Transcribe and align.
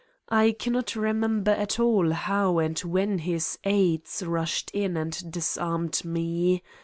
I 0.31 0.53
cannot 0.53 0.95
re 0.95 1.11
i 1.11 1.13
member 1.13 1.51
at 1.51 1.79
all 1.79 2.09
how 2.11 2.57
and 2.57 2.79
when 2.79 3.19
his 3.19 3.59
aides 3.63 4.23
rushed 4.25 4.71
in, 4.71 4.97
and 4.97 5.31
disarmed 5.31 6.03
me. 6.03 6.63